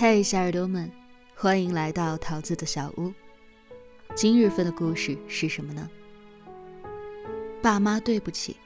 [0.00, 0.90] 嘿，小耳朵们，
[1.36, 3.12] 欢迎来到桃子的小屋。
[4.14, 5.90] 今日份的故事是什么呢？
[7.60, 8.56] 爸妈对不起，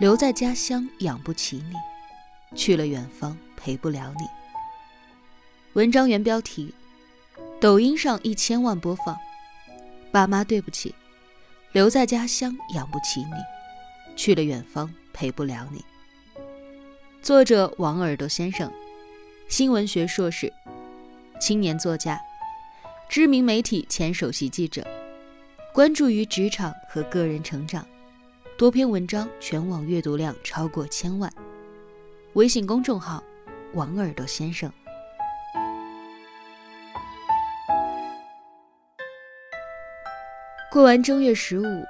[0.00, 4.24] 留在家乡养不起你，去了远方陪不了你。
[5.74, 6.74] 文章原标题：
[7.60, 9.16] 抖音上一千万播放。
[10.10, 10.92] 爸妈对不起，
[11.70, 15.84] 留在家乡养不起你，去了远方陪不了你。
[17.22, 18.68] 作者王耳朵先生。
[19.50, 20.50] 新闻学硕士，
[21.40, 22.20] 青年作家，
[23.08, 24.86] 知名媒体前首席记者，
[25.74, 27.84] 关注于职场和个人成长，
[28.56, 31.28] 多篇文章全网阅读量超过千万。
[32.34, 33.20] 微信公众号
[33.74, 34.72] “王耳朵先生”。
[40.70, 41.84] 过完正月十五，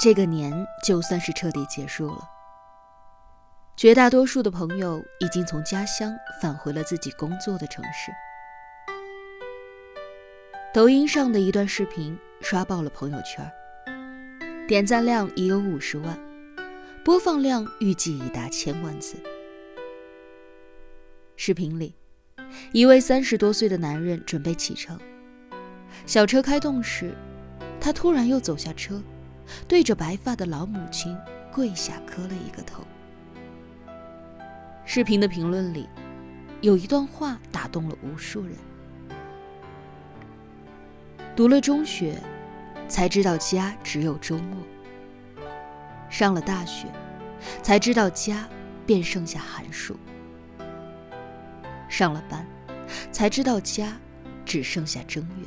[0.00, 0.50] 这个年
[0.82, 2.26] 就算是彻底结束了。
[3.80, 8.12] 绝大多数的朋友已经从家乡返回了自己工作的城市。
[10.74, 13.50] 抖音上的一段视频刷爆了朋友圈，
[14.68, 16.20] 点赞量已有五十万，
[17.02, 19.16] 播放量预计已达千万次。
[21.36, 21.94] 视频里，
[22.72, 25.00] 一位三十多岁的男人准备启程，
[26.04, 27.14] 小车开动时，
[27.80, 29.02] 他突然又走下车，
[29.66, 31.16] 对着白发的老母亲
[31.50, 32.84] 跪下磕了一个头。
[34.92, 35.88] 视频的评论里，
[36.62, 38.56] 有一段话打动了无数人。
[41.36, 42.18] 读了中学，
[42.88, 44.56] 才知道家只有周末；
[46.10, 46.88] 上了大学，
[47.62, 48.48] 才知道家
[48.84, 49.94] 便剩下寒暑；
[51.88, 52.44] 上了班，
[53.12, 53.96] 才知道家
[54.44, 55.46] 只剩下正月。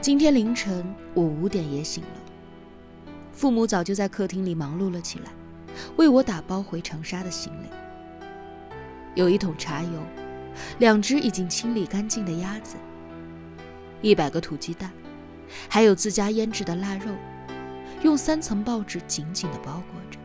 [0.00, 2.25] 今天凌晨，我五点也醒了。
[3.36, 5.30] 父母早就在客厅里忙碌了起来，
[5.96, 7.68] 为我打包回长沙的行李。
[9.14, 9.90] 有一桶茶油，
[10.78, 12.76] 两只已经清理干净的鸭子，
[14.00, 14.90] 一百个土鸡蛋，
[15.68, 17.12] 还有自家腌制的腊肉，
[18.02, 20.18] 用三层报纸紧紧地包裹着。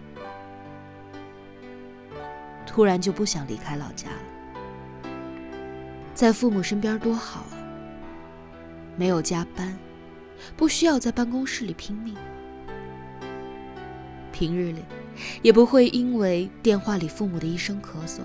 [2.66, 5.10] 突然就不想离开老家了，
[6.14, 7.60] 在父母身边多好啊！
[8.96, 9.78] 没有加班，
[10.56, 12.16] 不需要在办公室里拼命。
[14.42, 14.84] 平日里，
[15.44, 18.22] 也不会因为电话里父母的一声咳嗽，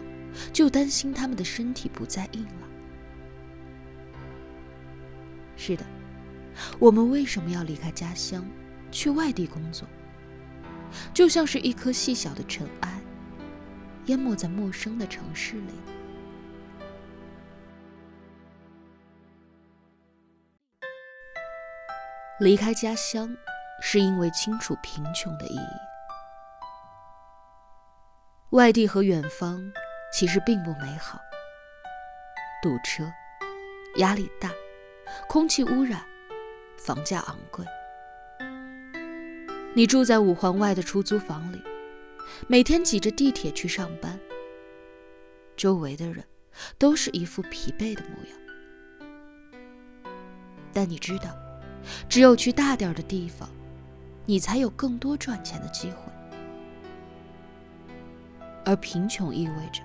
[0.50, 2.70] 就担心他们的身体不再硬朗。
[5.58, 5.84] 是的，
[6.78, 8.42] 我们为什么要离开家乡，
[8.90, 9.86] 去外地工作？
[11.12, 12.98] 就像是一颗细小的尘埃，
[14.06, 15.74] 淹没在陌生的城市里。
[22.40, 23.36] 离开家乡，
[23.82, 25.85] 是因为清楚贫穷的意义。
[28.50, 29.60] 外地和远方
[30.12, 31.20] 其实并不美好，
[32.62, 33.12] 堵车、
[33.96, 34.52] 压力大、
[35.28, 36.00] 空气污染、
[36.78, 37.64] 房价昂贵。
[39.74, 41.60] 你住在五环外的出租房里，
[42.46, 44.16] 每天挤着地铁去上班，
[45.56, 46.24] 周围的人
[46.78, 48.38] 都是一副疲惫的模样。
[50.72, 51.36] 但你知道，
[52.08, 53.48] 只有去大点的地方，
[54.24, 56.12] 你才有更多赚钱的机会。
[58.66, 59.80] 而贫穷意味着，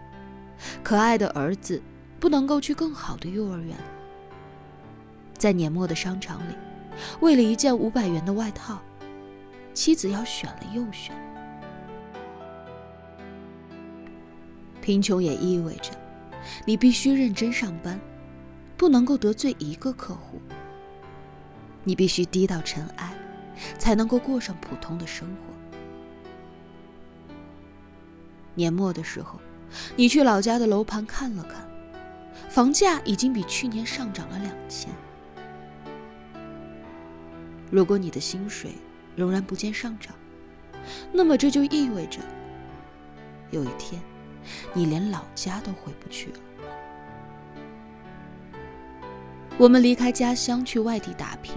[0.83, 1.81] 可爱的儿子
[2.19, 3.77] 不能够去更好的幼儿园，
[5.37, 6.55] 在年末的商场里，
[7.19, 8.81] 为了一件五百元的外套，
[9.71, 11.15] 妻子要选了又选。
[14.81, 15.91] 贫穷也意味着，
[16.65, 17.99] 你必须认真上班，
[18.75, 20.41] 不能够得罪一个客户。
[21.83, 23.13] 你必须低到尘埃，
[23.77, 25.60] 才能够过上普通的生活。
[28.53, 29.39] 年末的时候，
[29.95, 31.69] 你去老家的楼盘看了看，
[32.49, 34.91] 房价已经比去年上涨了两千。
[37.69, 38.71] 如果你的薪水
[39.15, 40.13] 仍然不见上涨，
[41.13, 42.19] 那么这就意味着，
[43.49, 44.01] 有一天，
[44.73, 46.39] 你连老家都回不去了。
[49.57, 51.55] 我们离开家乡去外地打拼，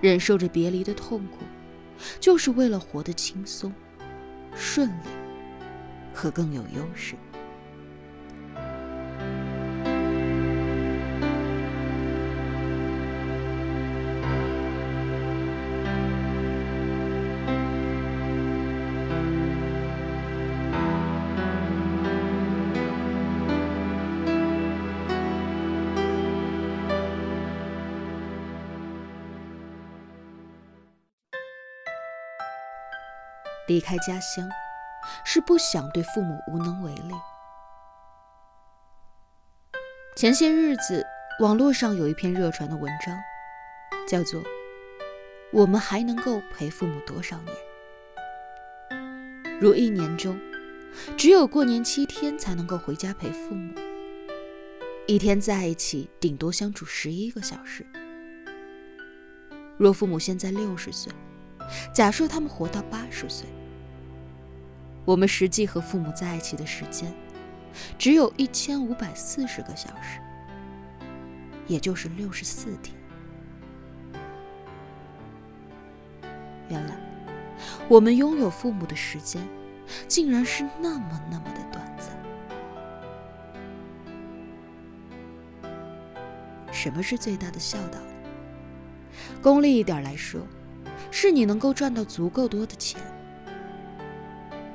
[0.00, 1.38] 忍受着别离的痛苦，
[2.20, 3.72] 就是为了活得轻松、
[4.54, 5.27] 顺利。
[6.18, 7.14] 和更有优势。
[33.68, 34.67] 离开家乡。
[35.24, 37.14] 是不想对父母无能为力。
[40.16, 41.06] 前些日子，
[41.40, 43.16] 网络上有一篇热传的文章，
[44.08, 44.42] 叫做
[45.52, 47.56] 《我们还能够陪父母多少年》。
[49.60, 50.38] 如一年中，
[51.16, 53.72] 只有过年七天才能够回家陪父母，
[55.06, 57.86] 一天在一起顶多相处十一个小时。
[59.76, 61.12] 若父母现在六十岁，
[61.92, 63.46] 假设他们活到八十岁，
[65.08, 67.10] 我们实际和父母在一起的时间，
[67.96, 70.20] 只有一千五百四十个小时，
[71.66, 72.94] 也就是六十四天。
[76.68, 76.94] 原来，
[77.88, 79.42] 我们拥有父母的时间，
[80.06, 82.14] 竟然是那么那么的短暂。
[86.70, 87.98] 什么是最大的孝道？
[89.40, 90.46] 功利一点来说，
[91.10, 93.00] 是你能够赚到足够多的钱，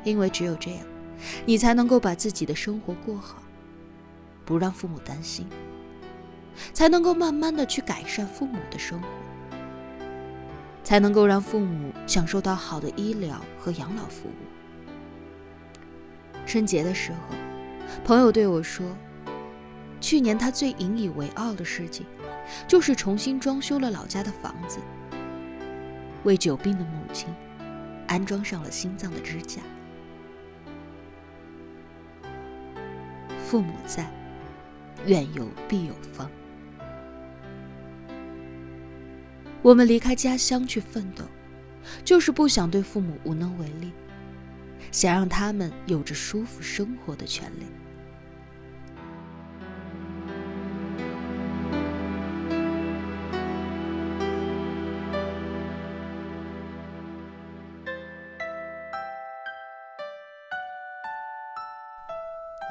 [0.03, 0.85] 因为只有这样，
[1.45, 3.41] 你才能够把自己的生活过好，
[4.45, 5.47] 不让父母担心，
[6.73, 9.07] 才能够慢慢的去改善父母的生活，
[10.83, 14.33] 才能够让父母享受到好的医疗和养老服务。
[16.45, 17.35] 春节的时候，
[18.03, 18.85] 朋友对我说，
[20.01, 22.05] 去年他最引以为傲的事情。
[22.67, 24.77] 就是重新装修了老家的房子，
[26.25, 27.33] 为久病的母亲
[28.05, 29.61] 安装上了心脏的支架。
[33.53, 34.11] 父母在，
[35.05, 36.27] 远游必有方。
[39.61, 41.23] 我们离开家乡去奋斗，
[42.03, 43.91] 就是不想对父母无能为力，
[44.91, 47.67] 想让他们有着舒服生活的权利。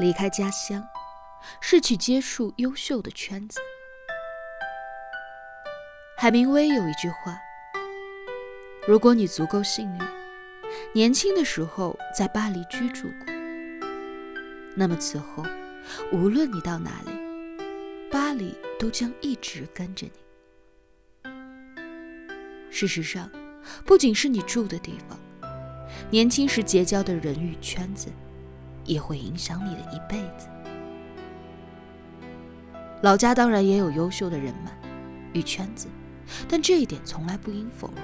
[0.00, 0.82] 离开家乡，
[1.60, 3.60] 是去接触优秀的圈子。
[6.16, 7.36] 海明威有一句话
[8.86, 10.00] ：“如果你足够幸运，
[10.92, 13.26] 年轻的时候在巴黎居住过，
[14.76, 15.44] 那么此后，
[16.12, 17.10] 无论你到哪里，
[18.10, 21.30] 巴黎都将一直跟着你。”
[22.70, 23.30] 事实上，
[23.84, 25.18] 不仅是你住的地方，
[26.10, 28.08] 年轻时结交的人与圈子。
[28.84, 30.48] 也会影响你的一辈子。
[33.02, 34.72] 老家当然也有优秀的人们
[35.32, 35.88] 与圈子，
[36.48, 37.96] 但这一点从来不应否认。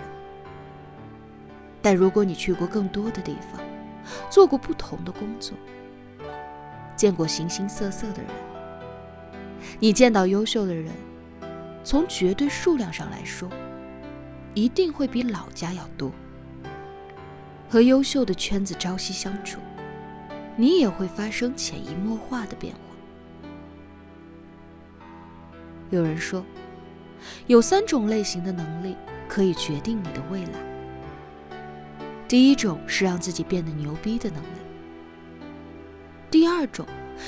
[1.80, 3.60] 但如果你去过更多的地方，
[4.28, 5.56] 做过不同的工作，
[6.96, 8.30] 见过形形色色的人，
[9.78, 10.92] 你见到优秀的人，
[11.84, 13.48] 从绝对数量上来说，
[14.54, 16.10] 一定会比老家要多。
[17.70, 19.60] 和优秀的圈子朝夕相处。
[20.60, 22.80] 你也会发生潜移默化的变化。
[25.90, 26.44] 有人说，
[27.46, 28.96] 有三种类型的能力
[29.28, 30.58] 可以决定你的未来。
[32.26, 34.58] 第一种是让自己变得牛逼的能力。
[36.28, 36.84] 第二种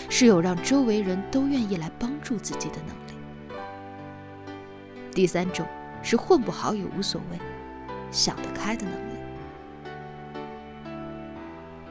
[0.08, 3.14] 是有让周围人都愿意来帮助自己的能力。
[5.12, 5.64] 第三种
[6.02, 7.38] 是混不好也无所谓，
[8.10, 9.20] 想得开的能力。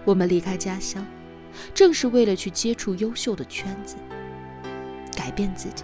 [0.04, 1.02] 我们离开家乡。
[1.74, 3.96] 正是为了去接触优秀的圈子，
[5.16, 5.84] 改变自己，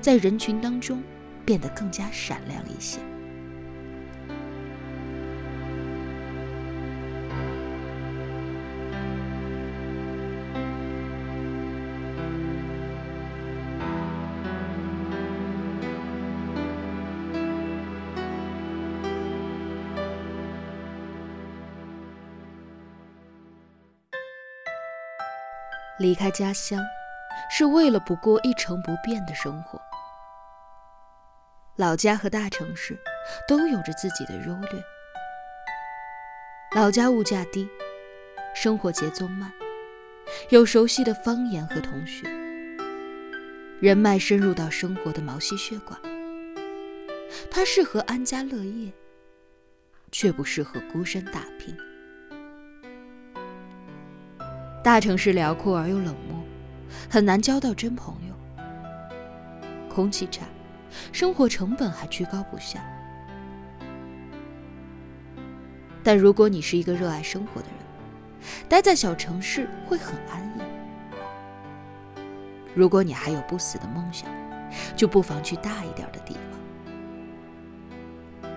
[0.00, 1.02] 在人群当中
[1.44, 2.98] 变得更加闪亮一些。
[25.98, 26.80] 离开家乡，
[27.50, 29.80] 是为了不过一成不变的生活。
[31.76, 32.96] 老家和大城市
[33.48, 34.84] 都有着自己的优劣。
[36.74, 37.68] 老家物价低，
[38.54, 39.52] 生活节奏慢，
[40.50, 42.28] 有熟悉的方言和同学，
[43.80, 45.98] 人脉深入到生活的毛细血管。
[47.50, 48.92] 它适合安家乐业，
[50.12, 51.76] 却不适合孤身打拼。
[54.88, 56.42] 大城市辽阔而又冷漠，
[57.10, 58.34] 很难交到真朋友。
[59.86, 60.46] 空气差，
[61.12, 62.80] 生活成本还居高不下。
[66.02, 67.76] 但如果你是一个热爱生活的人，
[68.66, 70.62] 待在小城市会很安逸。
[72.74, 74.26] 如果你还有不死的梦想，
[74.96, 76.34] 就不妨去大一点的地
[78.40, 78.50] 方。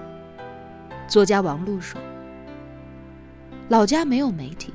[1.10, 2.00] 作家王璐说
[3.68, 4.74] ：“老家没有媒体。”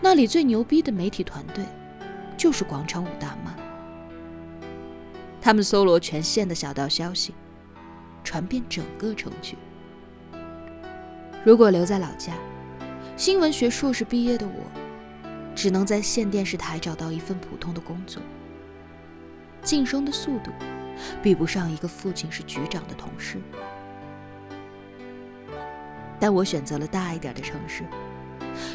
[0.00, 1.64] 那里最牛逼的媒体团队，
[2.36, 3.54] 就是广场舞大妈。
[5.40, 7.34] 他们搜罗全县的小道消息，
[8.22, 9.56] 传遍整个城区。
[11.44, 12.32] 如果留在老家，
[13.16, 14.52] 新闻学硕士毕业的我，
[15.54, 18.22] 只能在县电视台找到一份普通的工作，
[19.62, 20.52] 晋升的速度
[21.20, 23.38] 比不上一个父亲是局长的同事。
[26.20, 27.82] 但我选择了大一点的城市，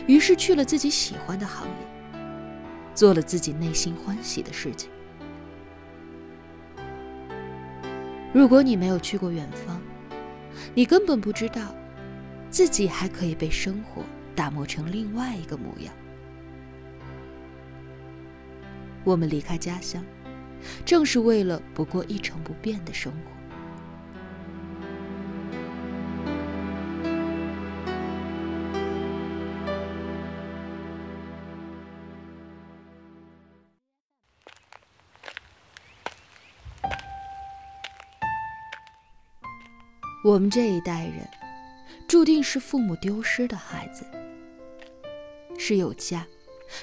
[0.08, 2.20] 于是去了自己喜欢的行业，
[2.94, 4.90] 做了自己内心欢喜的事情。
[8.34, 9.82] 如果你没有去过远方，
[10.76, 11.74] 你根本不知道，
[12.50, 14.04] 自己还可以被生活
[14.36, 15.94] 打磨成另外一个模样。
[19.04, 20.04] 我们离开家乡，
[20.86, 23.37] 正是为了不过一成不变的生活。
[40.28, 41.26] 我们这一代人，
[42.06, 44.06] 注定是父母丢失的孩子，
[45.58, 46.28] 是有家，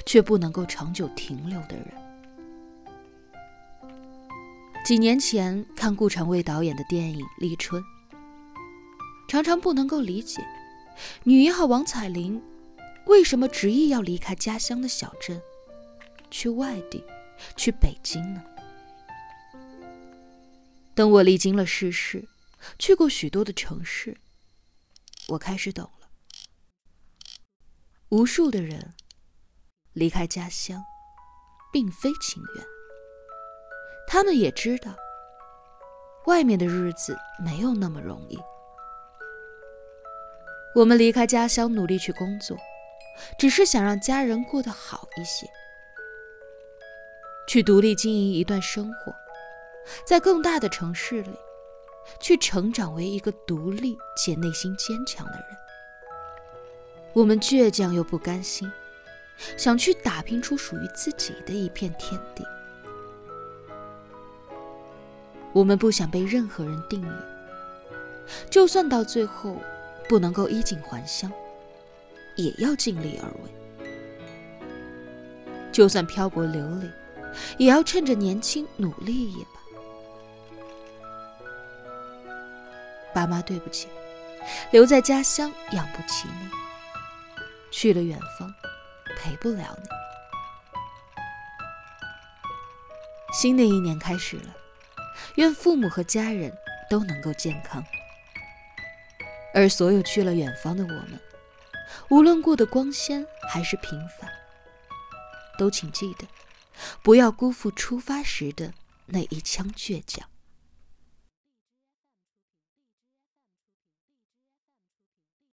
[0.07, 1.89] 却不能够长久停留的人。
[4.83, 7.83] 几年前看顾长卫导演的电影《立春》，
[9.29, 10.43] 常常不能够理解，
[11.25, 12.43] 女一号王彩玲
[13.05, 15.39] 为什么执意要离开家乡的小镇，
[16.31, 17.05] 去外地，
[17.57, 18.43] 去北京呢？
[20.95, 22.27] 等我历经了世事。
[22.79, 24.17] 去过许多的城市，
[25.29, 26.09] 我开始懂了。
[28.11, 28.95] 无数的人
[29.93, 30.83] 离开家乡，
[31.73, 32.65] 并非情愿。
[34.07, 34.95] 他们也知道，
[36.27, 38.39] 外面的日子没有那么容易。
[40.75, 42.57] 我们离开家乡，努力去工作，
[43.39, 45.49] 只是想让家人过得好一些，
[47.49, 49.15] 去独立经营一段生活，
[50.07, 51.37] 在更大的城市里。
[52.21, 55.45] 去成长为一个独立且内心坚强的人。
[57.13, 58.71] 我们倔强又不甘心，
[59.57, 62.45] 想去打拼出属于自己的一片天地。
[65.53, 67.13] 我们不想被任何人定义，
[68.51, 69.57] 就算到最后
[70.09, 71.31] 不能够衣锦还乡，
[72.35, 73.87] 也要尽力而为。
[75.71, 76.91] 就算漂泊流离，
[77.59, 79.54] 也要趁着年轻努力一把。
[83.15, 83.89] 爸妈，对不起，
[84.73, 86.51] 留在家乡养不起你，
[87.71, 88.53] 去了远方
[89.17, 89.89] 陪不了你。
[93.33, 94.55] 新的一年开始了，
[95.37, 96.53] 愿父母和家人
[96.91, 97.83] 都能够健康。
[99.55, 101.21] 而所有去了远方的我们，
[102.11, 104.29] 无论过得光鲜还是平凡，
[105.57, 106.27] 都请记得，
[107.03, 108.73] 不要辜负出发时的
[109.07, 110.29] 那一腔倔强。